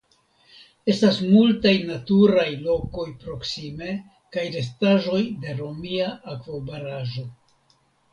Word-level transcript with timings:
Estas 0.91 1.17
multaj 1.33 1.73
naturaj 1.89 2.45
lokoj 2.67 3.05
proksime 3.23 3.89
kaj 4.37 4.45
restaĵoj 4.55 5.19
de 5.45 5.55
romia 5.61 6.09
akvobaraĵo. 6.37 7.25